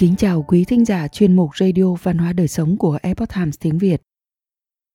Kính 0.00 0.16
chào 0.16 0.42
quý 0.42 0.64
thính 0.64 0.84
giả 0.84 1.08
chuyên 1.08 1.36
mục 1.36 1.56
Radio 1.56 1.94
Văn 2.02 2.18
hóa 2.18 2.32
Đời 2.32 2.48
Sống 2.48 2.76
của 2.76 2.98
Epoch 3.02 3.28
Times 3.34 3.58
tiếng 3.60 3.78
Việt. 3.78 4.02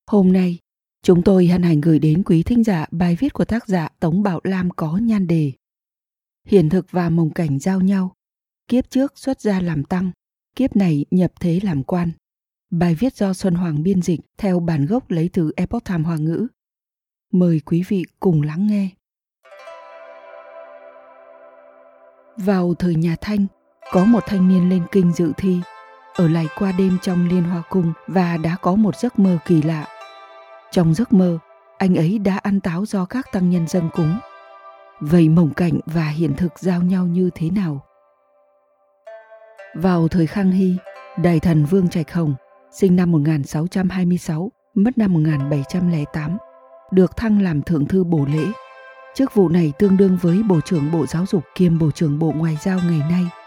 Hôm 0.08 0.34
nay, 0.34 0.60
chúng 1.02 1.22
tôi 1.24 1.48
hân 1.48 1.64
hạnh 1.64 1.82
gửi 1.82 2.00
đến 2.00 2.24
quý 2.24 2.44
thính 2.44 2.64
giả 2.64 2.86
bài 2.92 3.18
viết 3.20 3.34
của 3.34 3.46
tác 3.46 3.68
giả 3.68 3.90
Tống 4.00 4.24
Bảo 4.24 4.40
Lam 4.44 4.70
có 4.70 4.98
nhan 4.98 5.28
đề 5.28 5.52
"Hiện 6.48 6.70
thực 6.70 6.92
và 6.92 7.10
mộng 7.10 7.34
cảnh 7.34 7.60
giao 7.60 7.82
nhau, 7.82 8.14
kiếp 8.68 8.90
trước 8.90 9.14
xuất 9.16 9.42
gia 9.42 9.62
làm 9.62 9.84
tăng, 9.84 10.12
kiếp 10.56 10.76
này 10.76 11.06
nhập 11.12 11.32
thế 11.40 11.60
làm 11.64 11.84
quan. 11.84 12.12
Bài 12.70 12.96
viết 12.96 13.16
do 13.16 13.34
Xuân 13.34 13.56
Hoàng 13.56 13.84
biên 13.84 14.02
dịch 14.02 14.20
theo 14.38 14.60
bản 14.60 14.86
gốc 14.86 15.12
lấy 15.12 15.30
từ 15.34 15.52
Epoch 15.56 15.86
Times 15.86 16.06
Hoa 16.06 16.18
ngữ. 16.18 16.48
Mời 17.32 17.62
quý 17.66 17.84
vị 17.88 18.04
cùng 18.20 18.42
lắng 18.42 18.68
nghe. 18.68 18.90
Vào 22.38 22.74
thời 22.74 22.96
nhà 22.96 23.16
Thanh, 23.22 23.46
có 23.92 24.06
một 24.06 24.24
thanh 24.26 24.48
niên 24.48 24.70
lên 24.70 24.84
kinh 24.92 25.12
dự 25.12 25.32
thi, 25.38 25.62
ở 26.14 26.28
lại 26.28 26.48
qua 26.58 26.72
đêm 26.72 26.98
trong 27.02 27.28
liên 27.28 27.44
hoa 27.44 27.62
cung 27.70 27.94
và 28.08 28.38
đã 28.38 28.56
có 28.62 28.76
một 28.76 28.96
giấc 28.96 29.20
mơ 29.20 29.38
kỳ 29.46 29.62
lạ. 29.62 29.86
Trong 30.72 30.94
giấc 30.94 31.14
mơ, 31.14 31.38
anh 31.78 31.96
ấy 31.96 32.20
đã 32.20 32.38
ăn 32.38 32.60
táo 32.60 32.86
do 32.86 33.06
các 33.06 33.32
tăng 33.32 33.50
nhân 33.50 33.68
dân 33.68 33.90
cúng. 33.94 34.20
Vậy 35.00 35.30
mộng 35.30 35.54
cảnh 35.54 35.80
và 35.86 36.08
hiện 36.08 36.34
thực 36.36 36.60
giao 36.60 36.82
nhau 36.82 37.06
như 37.06 37.30
thế 37.36 37.50
nào? 37.50 37.86
Vào 39.76 40.08
thời 40.08 40.28
Khang 40.28 40.52
Hy, 40.52 40.76
đại 41.18 41.40
thần 41.40 41.66
Vương 41.66 41.90
Trạch 41.90 42.14
Hồng, 42.14 42.36
sinh 42.72 42.96
năm 42.96 43.12
1626, 43.12 44.52
mất 44.74 44.98
năm 44.98 45.14
1708, 45.14 46.38
được 46.92 47.18
thăng 47.18 47.42
làm 47.42 47.62
thượng 47.62 47.86
thư 47.86 48.04
bổ 48.04 48.26
lễ. 48.26 48.46
Chức 49.16 49.34
vụ 49.34 49.50
này 49.50 49.74
tương 49.80 49.98
đương 49.98 50.18
với 50.22 50.44
Bộ 50.44 50.60
trưởng 50.66 50.92
Bộ 50.92 51.06
Giáo 51.06 51.26
dục 51.26 51.44
kiêm 51.56 51.80
Bộ 51.80 51.92
trưởng 51.92 52.20
Bộ 52.20 52.34
Ngoại 52.36 52.58
giao 52.62 52.80
ngày 52.90 53.02
nay– 53.10 53.26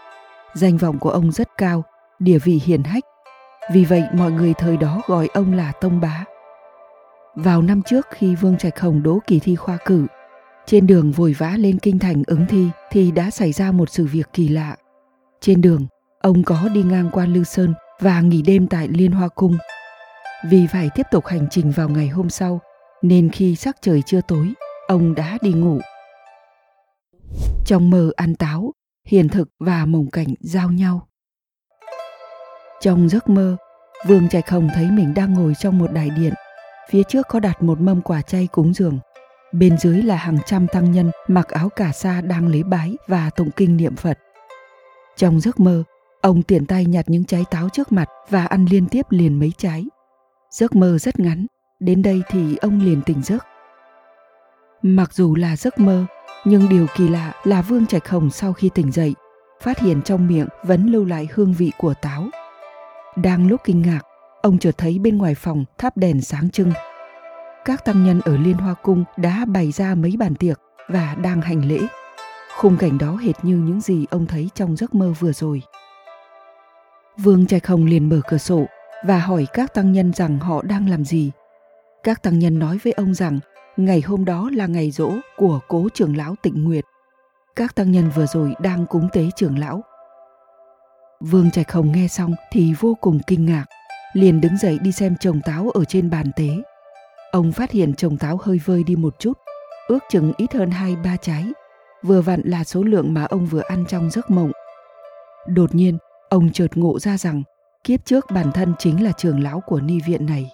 Danh 0.57 0.77
vọng 0.77 0.99
của 0.99 1.09
ông 1.09 1.31
rất 1.31 1.47
cao, 1.57 1.83
địa 2.19 2.37
vị 2.37 2.61
hiển 2.65 2.83
hách. 2.83 3.03
Vì 3.73 3.85
vậy 3.85 4.03
mọi 4.13 4.31
người 4.31 4.53
thời 4.53 4.77
đó 4.77 5.01
gọi 5.07 5.27
ông 5.33 5.53
là 5.53 5.71
Tông 5.71 6.01
Bá. 6.01 6.23
Vào 7.35 7.61
năm 7.61 7.81
trước 7.81 8.07
khi 8.11 8.35
Vương 8.35 8.57
Trạch 8.57 8.79
Hồng 8.79 9.03
đỗ 9.03 9.19
kỳ 9.27 9.39
thi 9.39 9.55
khoa 9.55 9.77
cử, 9.85 10.05
trên 10.65 10.87
đường 10.87 11.11
vội 11.11 11.35
vã 11.37 11.55
lên 11.57 11.79
kinh 11.79 11.99
thành 11.99 12.23
ứng 12.27 12.45
thi 12.49 12.69
thì 12.91 13.11
đã 13.11 13.29
xảy 13.29 13.51
ra 13.51 13.71
một 13.71 13.89
sự 13.89 14.05
việc 14.05 14.27
kỳ 14.33 14.47
lạ. 14.47 14.75
Trên 15.41 15.61
đường, 15.61 15.85
ông 16.21 16.43
có 16.43 16.69
đi 16.73 16.83
ngang 16.83 17.09
qua 17.13 17.25
Lư 17.25 17.43
Sơn 17.43 17.73
và 17.99 18.21
nghỉ 18.21 18.41
đêm 18.41 18.67
tại 18.67 18.87
Liên 18.87 19.11
Hoa 19.11 19.27
Cung. 19.27 19.57
Vì 20.49 20.67
phải 20.67 20.89
tiếp 20.95 21.05
tục 21.11 21.25
hành 21.25 21.47
trình 21.51 21.71
vào 21.71 21.89
ngày 21.89 22.07
hôm 22.07 22.29
sau, 22.29 22.59
nên 23.01 23.29
khi 23.29 23.55
sắc 23.55 23.75
trời 23.81 24.01
chưa 24.05 24.21
tối, 24.27 24.53
ông 24.87 25.15
đã 25.15 25.37
đi 25.41 25.51
ngủ. 25.53 25.79
Trong 27.65 27.89
mơ 27.89 28.11
ăn 28.15 28.35
táo, 28.35 28.71
hiện 29.07 29.29
thực 29.29 29.49
và 29.59 29.85
mộng 29.85 30.11
cảnh 30.11 30.27
giao 30.39 30.71
nhau. 30.71 31.07
Trong 32.81 33.09
giấc 33.09 33.29
mơ, 33.29 33.57
Vương 34.07 34.29
Trạch 34.29 34.49
Hồng 34.49 34.69
thấy 34.73 34.91
mình 34.91 35.13
đang 35.13 35.33
ngồi 35.33 35.53
trong 35.59 35.77
một 35.77 35.91
đại 35.91 36.09
điện. 36.09 36.33
Phía 36.89 37.03
trước 37.03 37.27
có 37.29 37.39
đặt 37.39 37.63
một 37.63 37.81
mâm 37.81 38.01
quả 38.01 38.21
chay 38.21 38.47
cúng 38.47 38.73
dường. 38.73 38.99
Bên 39.51 39.77
dưới 39.77 40.01
là 40.01 40.15
hàng 40.15 40.37
trăm 40.45 40.67
tăng 40.67 40.91
nhân 40.91 41.11
mặc 41.27 41.47
áo 41.47 41.69
cà 41.69 41.91
sa 41.91 42.21
đang 42.21 42.47
lấy 42.47 42.63
bái 42.63 42.95
và 43.07 43.29
tụng 43.29 43.49
kinh 43.55 43.77
niệm 43.77 43.95
Phật. 43.95 44.19
Trong 45.15 45.39
giấc 45.39 45.59
mơ, 45.59 45.83
ông 46.21 46.43
tiện 46.43 46.65
tay 46.65 46.85
nhặt 46.85 47.05
những 47.09 47.25
trái 47.25 47.43
táo 47.51 47.69
trước 47.69 47.91
mặt 47.91 48.09
và 48.29 48.45
ăn 48.45 48.65
liên 48.71 48.87
tiếp 48.87 49.05
liền 49.09 49.39
mấy 49.39 49.51
trái. 49.57 49.85
Giấc 50.51 50.75
mơ 50.75 50.97
rất 50.97 51.19
ngắn, 51.19 51.45
đến 51.79 52.01
đây 52.01 52.21
thì 52.29 52.57
ông 52.57 52.79
liền 52.79 53.01
tỉnh 53.05 53.23
giấc. 53.23 53.45
Mặc 54.81 55.13
dù 55.13 55.35
là 55.35 55.55
giấc 55.55 55.79
mơ, 55.79 56.05
nhưng 56.49 56.69
điều 56.69 56.87
kỳ 56.95 57.09
lạ 57.09 57.33
là 57.43 57.61
Vương 57.61 57.85
Trạch 57.85 58.09
Hồng 58.09 58.29
sau 58.29 58.53
khi 58.53 58.69
tỉnh 58.69 58.91
dậy, 58.91 59.15
phát 59.61 59.79
hiện 59.79 60.01
trong 60.01 60.27
miệng 60.27 60.47
vẫn 60.63 60.85
lưu 60.85 61.05
lại 61.05 61.27
hương 61.33 61.53
vị 61.53 61.71
của 61.77 61.93
táo. 62.01 62.27
Đang 63.15 63.47
lúc 63.47 63.61
kinh 63.63 63.81
ngạc, 63.81 63.99
ông 64.41 64.57
chợt 64.57 64.77
thấy 64.77 64.99
bên 64.99 65.17
ngoài 65.17 65.35
phòng 65.35 65.65
thắp 65.77 65.97
đèn 65.97 66.21
sáng 66.21 66.49
trưng. 66.49 66.71
Các 67.65 67.85
tăng 67.85 68.03
nhân 68.03 68.21
ở 68.25 68.37
Liên 68.37 68.53
Hoa 68.57 68.73
Cung 68.73 69.03
đã 69.17 69.45
bày 69.47 69.71
ra 69.71 69.95
mấy 69.95 70.15
bàn 70.19 70.35
tiệc 70.35 70.59
và 70.89 71.15
đang 71.15 71.41
hành 71.41 71.65
lễ. 71.65 71.79
Khung 72.57 72.77
cảnh 72.77 72.97
đó 72.97 73.15
hệt 73.15 73.35
như 73.45 73.55
những 73.55 73.81
gì 73.81 74.05
ông 74.09 74.25
thấy 74.25 74.49
trong 74.55 74.75
giấc 74.75 74.95
mơ 74.95 75.13
vừa 75.19 75.31
rồi. 75.31 75.61
Vương 77.17 77.47
Trạch 77.47 77.67
Hồng 77.67 77.85
liền 77.85 78.09
mở 78.09 78.21
cửa 78.27 78.37
sổ 78.37 78.65
và 79.05 79.19
hỏi 79.19 79.47
các 79.53 79.73
tăng 79.73 79.91
nhân 79.91 80.13
rằng 80.13 80.39
họ 80.39 80.61
đang 80.61 80.89
làm 80.89 81.05
gì. 81.05 81.31
Các 82.03 82.23
tăng 82.23 82.39
nhân 82.39 82.59
nói 82.59 82.79
với 82.83 82.93
ông 82.93 83.13
rằng 83.13 83.39
Ngày 83.77 84.01
hôm 84.01 84.25
đó 84.25 84.49
là 84.53 84.67
ngày 84.67 84.91
rỗ 84.91 85.11
của 85.35 85.59
cố 85.67 85.87
trưởng 85.93 86.17
lão 86.17 86.35
Tịnh 86.41 86.63
Nguyệt. 86.63 86.85
Các 87.55 87.75
tăng 87.75 87.91
nhân 87.91 88.09
vừa 88.15 88.25
rồi 88.25 88.53
đang 88.61 88.85
cúng 88.85 89.07
tế 89.13 89.29
trưởng 89.35 89.59
lão. 89.59 89.83
Vương 91.19 91.51
Trạch 91.51 91.71
Hồng 91.71 91.91
nghe 91.91 92.07
xong 92.07 92.35
thì 92.51 92.73
vô 92.79 92.97
cùng 93.01 93.19
kinh 93.27 93.45
ngạc, 93.45 93.65
liền 94.13 94.41
đứng 94.41 94.57
dậy 94.57 94.79
đi 94.81 94.91
xem 94.91 95.15
trồng 95.19 95.41
táo 95.41 95.69
ở 95.69 95.85
trên 95.85 96.09
bàn 96.09 96.25
tế. 96.35 96.49
Ông 97.31 97.51
phát 97.51 97.71
hiện 97.71 97.93
trồng 97.93 98.17
táo 98.17 98.39
hơi 98.41 98.59
vơi 98.65 98.83
đi 98.83 98.95
một 98.95 99.15
chút, 99.19 99.33
ước 99.87 99.99
chừng 100.09 100.33
ít 100.37 100.53
hơn 100.53 100.71
hai 100.71 100.95
ba 100.95 101.17
trái, 101.17 101.45
vừa 102.03 102.21
vặn 102.21 102.41
là 102.45 102.63
số 102.63 102.83
lượng 102.83 103.13
mà 103.13 103.25
ông 103.25 103.45
vừa 103.45 103.61
ăn 103.67 103.85
trong 103.87 104.09
giấc 104.09 104.31
mộng. 104.31 104.51
Đột 105.47 105.75
nhiên, 105.75 105.97
ông 106.29 106.51
chợt 106.51 106.77
ngộ 106.77 106.99
ra 106.99 107.17
rằng 107.17 107.43
kiếp 107.83 108.05
trước 108.05 108.25
bản 108.31 108.51
thân 108.51 108.73
chính 108.79 109.03
là 109.03 109.11
trưởng 109.11 109.43
lão 109.43 109.59
của 109.59 109.79
ni 109.79 109.99
viện 110.07 110.25
này. 110.25 110.51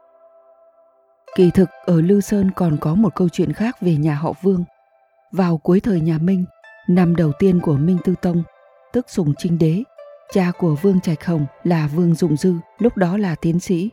Kỳ 1.35 1.51
thực 1.51 1.69
ở 1.85 2.01
Lư 2.01 2.21
Sơn 2.21 2.51
còn 2.55 2.77
có 2.77 2.95
một 2.95 3.15
câu 3.15 3.29
chuyện 3.29 3.53
khác 3.53 3.81
về 3.81 3.95
nhà 3.95 4.15
họ 4.15 4.33
Vương. 4.41 4.63
Vào 5.31 5.57
cuối 5.57 5.79
thời 5.79 6.01
nhà 6.01 6.17
Minh, 6.17 6.45
năm 6.87 7.15
đầu 7.15 7.31
tiên 7.39 7.59
của 7.59 7.77
Minh 7.77 7.97
Tư 8.03 8.15
Tông, 8.21 8.43
tức 8.91 9.05
Sùng 9.09 9.33
Trinh 9.37 9.57
Đế, 9.57 9.83
cha 10.33 10.51
của 10.57 10.75
Vương 10.81 11.01
Trạch 11.01 11.25
Hồng 11.25 11.45
là 11.63 11.87
Vương 11.87 12.15
Dụng 12.15 12.37
Dư, 12.37 12.53
lúc 12.79 12.97
đó 12.97 13.17
là 13.17 13.35
tiến 13.35 13.59
sĩ. 13.59 13.89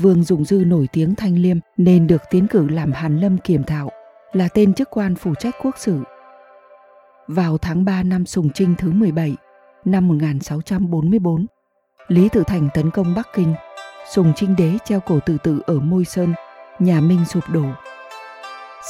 Vương 0.00 0.24
Dụng 0.24 0.44
Dư 0.44 0.56
nổi 0.56 0.88
tiếng 0.92 1.14
thanh 1.14 1.38
liêm 1.38 1.58
nên 1.76 2.06
được 2.06 2.22
tiến 2.30 2.46
cử 2.46 2.68
làm 2.68 2.92
Hàn 2.92 3.20
Lâm 3.20 3.38
Kiểm 3.38 3.64
Thảo, 3.64 3.90
là 4.32 4.48
tên 4.54 4.74
chức 4.74 4.90
quan 4.90 5.14
phụ 5.14 5.34
trách 5.34 5.54
quốc 5.62 5.74
sự. 5.78 6.00
Vào 7.26 7.58
tháng 7.58 7.84
3 7.84 8.02
năm 8.02 8.26
Sùng 8.26 8.50
Trinh 8.54 8.74
thứ 8.78 8.92
17, 8.92 9.36
năm 9.84 10.08
1644, 10.08 11.46
Lý 12.08 12.28
Tự 12.28 12.42
Thành 12.46 12.68
tấn 12.74 12.90
công 12.90 13.14
Bắc 13.14 13.28
Kinh, 13.34 13.54
Sùng 14.10 14.32
Trinh 14.36 14.56
Đế 14.56 14.72
treo 14.84 15.00
cổ 15.00 15.20
tự 15.26 15.36
tử 15.42 15.60
ở 15.66 15.80
Môi 15.80 16.04
Sơn 16.04 16.34
nhà 16.78 17.00
Minh 17.00 17.24
sụp 17.24 17.44
đổ. 17.48 17.64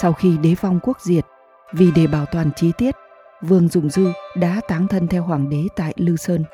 Sau 0.00 0.12
khi 0.12 0.36
đế 0.38 0.54
vong 0.60 0.80
quốc 0.82 1.00
diệt, 1.00 1.26
vì 1.72 1.90
để 1.90 2.06
bảo 2.06 2.26
toàn 2.26 2.50
chi 2.56 2.72
tiết, 2.78 2.94
Vương 3.40 3.68
Dụng 3.68 3.90
Dư 3.90 4.12
đã 4.36 4.60
táng 4.68 4.88
thân 4.88 5.08
theo 5.08 5.22
hoàng 5.22 5.50
đế 5.50 5.68
tại 5.76 5.94
Lư 5.96 6.16
Sơn. 6.16 6.44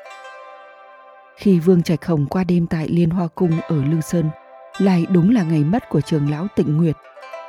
Khi 1.35 1.59
Vương 1.59 1.83
Trạch 1.83 2.05
Hồng 2.05 2.25
qua 2.25 2.43
đêm 2.43 2.67
tại 2.67 2.87
Liên 2.87 3.09
Hoa 3.09 3.27
Cung 3.35 3.51
ở 3.67 3.75
Lư 3.75 4.01
Sơn, 4.01 4.29
lại 4.77 5.05
đúng 5.09 5.33
là 5.33 5.43
ngày 5.43 5.63
mất 5.63 5.89
của 5.89 6.01
trường 6.01 6.31
lão 6.31 6.47
Tịnh 6.55 6.77
Nguyệt, 6.77 6.95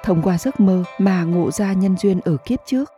thông 0.03 0.23
qua 0.23 0.39
giấc 0.39 0.61
mơ 0.61 0.85
mà 0.99 1.23
ngộ 1.25 1.51
ra 1.51 1.73
nhân 1.73 1.97
duyên 1.97 2.21
ở 2.21 2.37
kiếp 2.45 2.59
trước. 2.67 2.91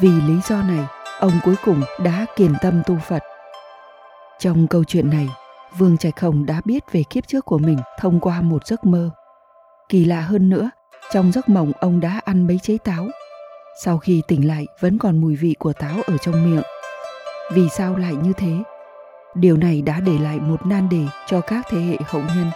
Vì 0.00 0.08
lý 0.08 0.34
do 0.48 0.62
này, 0.62 0.86
ông 1.20 1.32
cuối 1.44 1.54
cùng 1.64 1.82
đã 2.02 2.26
kiền 2.36 2.52
tâm 2.62 2.82
tu 2.86 2.96
Phật. 3.08 3.22
Trong 4.38 4.66
câu 4.66 4.84
chuyện 4.84 5.10
này, 5.10 5.28
Vương 5.78 5.98
Trạch 5.98 6.20
Hồng 6.20 6.46
đã 6.46 6.60
biết 6.64 6.92
về 6.92 7.02
kiếp 7.10 7.26
trước 7.26 7.44
của 7.44 7.58
mình 7.58 7.78
thông 8.00 8.20
qua 8.20 8.40
một 8.40 8.66
giấc 8.66 8.84
mơ. 8.84 9.10
Kỳ 9.88 10.04
lạ 10.04 10.20
hơn 10.20 10.50
nữa, 10.50 10.70
trong 11.12 11.32
giấc 11.32 11.48
mộng 11.48 11.72
ông 11.80 12.00
đã 12.00 12.20
ăn 12.24 12.46
mấy 12.46 12.58
trái 12.62 12.78
táo. 12.78 13.08
Sau 13.84 13.98
khi 13.98 14.22
tỉnh 14.28 14.48
lại 14.48 14.66
vẫn 14.80 14.98
còn 14.98 15.20
mùi 15.20 15.36
vị 15.36 15.54
của 15.58 15.72
táo 15.72 15.96
ở 16.06 16.16
trong 16.16 16.50
miệng. 16.50 16.62
Vì 17.52 17.68
sao 17.68 17.96
lại 17.96 18.14
như 18.14 18.32
thế? 18.36 18.52
Điều 19.34 19.56
này 19.56 19.82
đã 19.82 20.00
để 20.00 20.18
lại 20.18 20.40
một 20.40 20.66
nan 20.66 20.88
đề 20.88 21.04
cho 21.26 21.40
các 21.40 21.66
thế 21.70 21.80
hệ 21.80 21.96
hậu 22.06 22.22
nhân. 22.22 22.50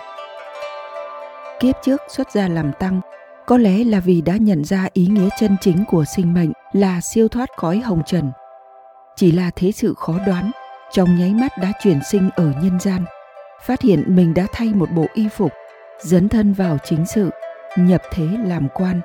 Kiếp 1.61 1.75
trước 1.83 2.03
xuất 2.09 2.31
gia 2.31 2.49
làm 2.49 2.73
tăng, 2.79 3.01
có 3.47 3.59
lẽ 3.59 3.85
là 3.85 4.01
vì 4.01 4.21
đã 4.21 4.37
nhận 4.37 4.65
ra 4.65 4.89
ý 4.93 5.07
nghĩa 5.07 5.29
chân 5.41 5.57
chính 5.61 5.85
của 5.89 6.05
sinh 6.17 6.35
mệnh 6.35 6.53
là 6.73 7.01
siêu 7.01 7.29
thoát 7.29 7.49
khói 7.57 7.79
hồng 7.79 8.03
trần. 8.07 8.33
Chỉ 9.17 9.33
là 9.33 9.51
thế 9.57 9.73
sự 9.73 9.95
khó 9.97 10.15
đoán, 10.27 10.51
trong 10.93 11.19
nháy 11.19 11.35
mắt 11.35 11.59
đã 11.59 11.73
chuyển 11.83 11.99
sinh 12.11 12.31
ở 12.37 12.53
nhân 12.63 12.81
gian, 12.81 13.05
phát 13.63 13.81
hiện 13.81 14.17
mình 14.17 14.35
đã 14.35 14.47
thay 14.53 14.69
một 14.75 14.91
bộ 14.91 15.07
y 15.15 15.29
phục 15.29 15.53
dấn 16.03 16.29
thân 16.29 16.53
vào 16.53 16.79
chính 16.85 17.07
sự, 17.07 17.31
nhập 17.79 18.03
thế 18.13 18.27
làm 18.45 18.69
quan. 18.75 19.01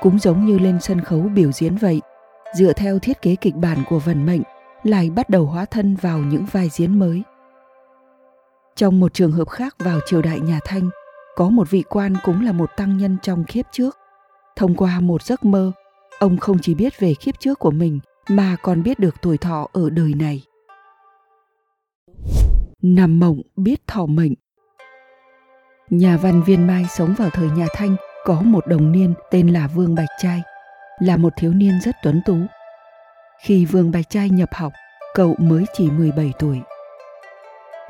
Cũng 0.00 0.18
giống 0.18 0.44
như 0.44 0.58
lên 0.58 0.80
sân 0.80 1.00
khấu 1.00 1.20
biểu 1.20 1.52
diễn 1.52 1.76
vậy, 1.76 2.00
dựa 2.54 2.72
theo 2.72 2.98
thiết 2.98 3.22
kế 3.22 3.36
kịch 3.36 3.54
bản 3.54 3.78
của 3.88 3.98
vận 3.98 4.26
mệnh, 4.26 4.42
lại 4.82 5.10
bắt 5.10 5.30
đầu 5.30 5.46
hóa 5.46 5.64
thân 5.64 5.96
vào 5.96 6.18
những 6.18 6.44
vai 6.52 6.68
diễn 6.68 6.98
mới. 6.98 7.22
Trong 8.76 9.00
một 9.00 9.14
trường 9.14 9.32
hợp 9.32 9.48
khác 9.48 9.76
vào 9.78 10.00
triều 10.06 10.22
đại 10.22 10.40
nhà 10.40 10.60
thanh, 10.64 10.90
có 11.36 11.48
một 11.48 11.70
vị 11.70 11.84
quan 11.88 12.14
cũng 12.24 12.44
là 12.44 12.52
một 12.52 12.70
tăng 12.76 12.98
nhân 12.98 13.16
trong 13.22 13.44
kiếp 13.44 13.64
trước. 13.72 13.96
Thông 14.56 14.74
qua 14.74 15.00
một 15.00 15.22
giấc 15.22 15.44
mơ, 15.44 15.72
ông 16.18 16.38
không 16.38 16.58
chỉ 16.62 16.74
biết 16.74 17.00
về 17.00 17.14
kiếp 17.14 17.40
trước 17.40 17.58
của 17.58 17.70
mình, 17.70 18.00
mà 18.28 18.56
còn 18.62 18.82
biết 18.82 18.98
được 18.98 19.14
tuổi 19.22 19.38
thọ 19.38 19.68
ở 19.72 19.90
đời 19.90 20.14
này. 20.14 20.42
Nằm 22.82 23.18
mộng 23.18 23.42
biết 23.56 23.86
thọ 23.86 24.06
mệnh. 24.06 24.32
Nhà 25.90 26.16
văn 26.16 26.42
Viên 26.42 26.66
Mai 26.66 26.86
sống 26.96 27.14
vào 27.18 27.30
thời 27.30 27.48
nhà 27.50 27.66
Thanh 27.74 27.96
có 28.24 28.40
một 28.40 28.66
đồng 28.66 28.92
niên 28.92 29.14
tên 29.30 29.48
là 29.48 29.66
Vương 29.66 29.94
Bạch 29.94 30.08
Trai, 30.22 30.42
là 30.98 31.16
một 31.16 31.32
thiếu 31.36 31.52
niên 31.52 31.80
rất 31.84 31.96
tuấn 32.02 32.20
tú. 32.26 32.36
Khi 33.40 33.64
Vương 33.64 33.90
Bạch 33.90 34.10
Trai 34.10 34.30
nhập 34.30 34.48
học, 34.52 34.72
cậu 35.14 35.34
mới 35.38 35.64
chỉ 35.74 35.90
17 35.90 36.32
tuổi. 36.38 36.60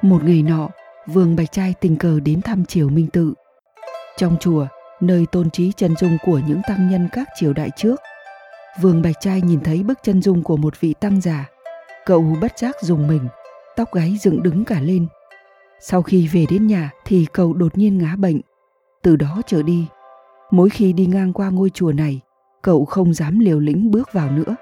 Một 0.02 0.24
ngày 0.24 0.42
nọ, 0.42 0.68
Vương 1.06 1.36
Bạch 1.36 1.52
Trai 1.52 1.74
tình 1.80 1.96
cờ 1.96 2.20
đến 2.20 2.42
thăm 2.42 2.64
triều 2.64 2.88
Minh 2.88 3.06
Tự. 3.12 3.34
Trong 4.16 4.36
chùa, 4.40 4.66
nơi 5.00 5.26
tôn 5.32 5.50
trí 5.50 5.72
chân 5.76 5.96
dung 5.96 6.18
của 6.24 6.40
những 6.48 6.60
tăng 6.68 6.90
nhân 6.90 7.08
các 7.12 7.28
triều 7.36 7.52
đại 7.52 7.70
trước, 7.76 8.00
Vương 8.80 9.02
Bạch 9.02 9.16
Trai 9.20 9.40
nhìn 9.40 9.60
thấy 9.60 9.82
bức 9.82 9.98
chân 10.02 10.22
dung 10.22 10.42
của 10.42 10.56
một 10.56 10.80
vị 10.80 10.94
tăng 11.00 11.20
già. 11.20 11.44
Cậu 12.06 12.36
bất 12.40 12.58
giác 12.58 12.76
dùng 12.82 13.08
mình, 13.08 13.28
tóc 13.76 13.94
gáy 13.94 14.18
dựng 14.20 14.42
đứng 14.42 14.64
cả 14.64 14.80
lên. 14.80 15.06
Sau 15.80 16.02
khi 16.02 16.28
về 16.28 16.46
đến 16.50 16.66
nhà 16.66 16.90
thì 17.04 17.26
cậu 17.32 17.52
đột 17.52 17.78
nhiên 17.78 17.98
ngã 17.98 18.16
bệnh. 18.16 18.40
Từ 19.02 19.16
đó 19.16 19.42
trở 19.46 19.62
đi, 19.62 19.86
mỗi 20.50 20.70
khi 20.70 20.92
đi 20.92 21.06
ngang 21.06 21.32
qua 21.32 21.50
ngôi 21.50 21.70
chùa 21.70 21.92
này, 21.92 22.20
cậu 22.62 22.84
không 22.84 23.14
dám 23.14 23.38
liều 23.38 23.58
lĩnh 23.58 23.90
bước 23.90 24.12
vào 24.12 24.30
nữa. 24.30 24.56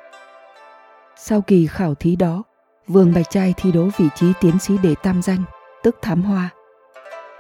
Sau 1.17 1.41
kỳ 1.41 1.67
khảo 1.67 1.95
thí 1.95 2.17
đó, 2.17 2.43
Vương 2.89 3.13
Bạch 3.15 3.31
Trai 3.31 3.55
thi 3.57 3.73
đấu 3.73 3.91
vị 3.97 4.09
trí 4.15 4.33
tiến 4.41 4.59
sĩ 4.59 4.75
đệ 4.83 4.95
tam 5.03 5.23
danh, 5.23 5.43
tức 5.83 5.97
thám 6.03 6.23
hoa. 6.23 6.51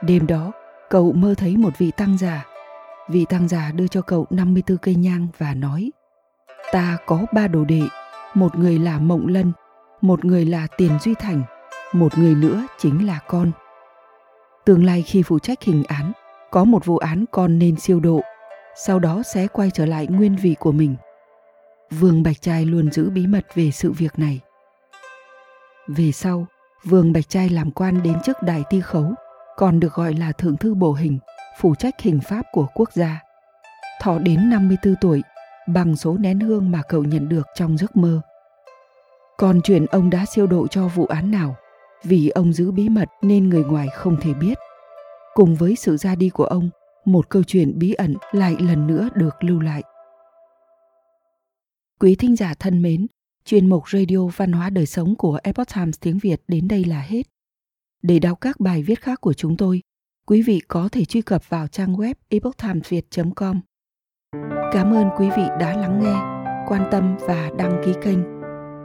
Đêm 0.02 0.26
đó, 0.26 0.52
cậu 0.90 1.12
mơ 1.12 1.34
thấy 1.38 1.56
một 1.56 1.79
vị 1.79 1.90
tăng 1.96 2.19
già. 2.19 2.46
Vị 3.08 3.25
tăng 3.29 3.49
già 3.49 3.72
đưa 3.72 3.87
cho 3.87 4.02
cậu 4.02 4.26
54 4.31 4.79
cây 4.79 4.94
nhang 4.94 5.26
và 5.38 5.55
nói 5.55 5.90
Ta 6.72 6.99
có 7.06 7.26
ba 7.32 7.49
đồ 7.49 7.64
đệ, 7.64 7.82
một 8.34 8.58
người 8.58 8.79
là 8.79 8.99
Mộng 8.99 9.26
Lân, 9.26 9.52
một 10.00 10.25
người 10.25 10.44
là 10.44 10.67
Tiền 10.76 10.90
Duy 11.00 11.14
Thành, 11.14 11.43
một 11.93 12.19
người 12.19 12.34
nữa 12.34 12.67
chính 12.79 13.06
là 13.06 13.19
con. 13.26 13.50
Tương 14.67 14.85
lai 14.85 15.03
khi 15.03 15.23
phụ 15.23 15.39
trách 15.39 15.63
hình 15.63 15.83
án, 15.89 16.13
có 16.51 16.65
một 16.65 16.85
vụ 16.85 16.99
án 16.99 17.25
con 17.31 17.59
nên 17.59 17.77
siêu 17.77 18.01
độ, 18.01 18.21
sau 18.77 18.99
đó 18.99 19.23
sẽ 19.23 19.47
quay 19.47 19.71
trở 19.71 19.87
lại 19.87 20.07
nguyên 20.07 20.37
vị 20.37 20.57
của 20.59 20.73
mình. 20.73 20.97
Vương 21.91 22.23
Bạch 22.23 22.43
Trai 22.43 22.65
luôn 22.65 22.93
giữ 22.93 23.11
bí 23.11 23.27
mật 23.27 23.47
về 23.55 23.71
sự 23.71 23.93
việc 23.93 24.19
này. 24.19 24.41
Về 25.89 26.13
sau, 26.13 26.47
Vương 26.85 27.13
Bạch 27.13 27.29
Trai 27.29 27.49
làm 27.49 27.71
quan 27.71 28.03
đến 28.03 28.21
chức 28.25 28.43
đại 28.43 28.63
ti 28.71 28.81
khấu, 28.81 29.15
còn 29.57 29.81
được 29.81 29.95
gọi 29.95 30.15
là 30.15 30.33
thượng 30.33 30.57
thư 30.57 30.75
bổ 30.75 30.93
hình, 30.93 31.19
phụ 31.61 31.75
trách 31.75 32.01
hình 32.01 32.21
pháp 32.29 32.43
của 32.53 32.67
quốc 32.75 32.93
gia. 32.93 33.21
Thọ 34.01 34.19
đến 34.19 34.51
54 34.51 34.95
tuổi, 35.01 35.23
bằng 35.69 35.97
số 35.97 36.17
nén 36.19 36.41
hương 36.41 36.71
mà 36.71 36.83
cậu 36.89 37.05
nhận 37.05 37.29
được 37.29 37.47
trong 37.55 37.79
giấc 37.79 37.97
mơ. 37.97 38.21
Còn 39.39 39.61
chuyện 39.65 39.87
ông 39.87 40.11
đã 40.11 40.25
siêu 40.25 40.47
độ 40.47 40.67
cho 40.67 40.89
vụ 40.89 41.07
án 41.07 41.31
nào, 41.31 41.57
vì 42.04 42.28
ông 42.28 42.52
giữ 42.52 42.72
bí 42.72 42.88
mật 42.88 43.08
nên 43.22 43.48
người 43.48 43.64
ngoài 43.64 43.88
không 43.94 44.16
thể 44.20 44.34
biết. 44.34 44.58
Cùng 45.34 45.54
với 45.54 45.76
sự 45.76 45.96
ra 45.96 46.14
đi 46.14 46.28
của 46.28 46.44
ông, 46.44 46.70
một 47.04 47.28
câu 47.28 47.43
chuyện 47.43 47.78
bí 47.78 47.93
ẩn 47.93 48.14
lại 48.32 48.56
lần 48.60 48.87
nữa 48.87 49.08
được 49.14 49.44
lưu 49.44 49.60
lại. 49.60 49.82
Quý 52.00 52.14
thính 52.14 52.37
giả 52.37 52.54
thân 52.58 52.82
mến, 52.82 53.06
chuyên 53.44 53.69
mục 53.69 53.88
Radio 53.88 54.26
Văn 54.37 54.52
hóa 54.52 54.70
Đời 54.70 54.87
Sống 54.87 55.14
của 55.16 55.38
Epoch 55.43 55.75
Times 55.75 55.94
tiếng 56.00 56.19
Việt 56.19 56.43
đến 56.48 56.69
đây 56.69 56.84
là 56.84 57.00
hết. 57.00 57.22
Để 58.02 58.19
đọc 58.19 58.38
các 58.40 58.60
bài 58.60 58.82
viết 58.82 59.00
khác 59.00 59.20
của 59.20 59.32
chúng 59.32 59.56
tôi, 59.56 59.82
quý 60.26 60.43
vị 60.43 60.60
có 60.69 60.88
thể 60.93 61.04
truy 61.04 61.22
cập 61.22 61.48
vào 61.48 61.69
trang 61.69 61.94
web 61.94 62.14
epochtimesviet.com. 62.28 63.60
Cảm 64.72 64.94
ơn 64.94 65.08
quý 65.19 65.28
vị 65.37 65.43
đã 65.60 65.76
lắng 65.76 66.00
nghe, 66.02 66.14
quan 66.69 66.88
tâm 66.93 67.16
và 67.20 67.50
đăng 67.58 67.82
ký 67.84 67.93
kênh. 68.02 68.36